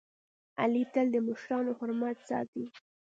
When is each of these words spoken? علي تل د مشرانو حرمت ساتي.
علي 0.61 0.83
تل 0.93 1.07
د 1.13 1.17
مشرانو 1.27 1.71
حرمت 1.79 2.17
ساتي. 2.29 2.65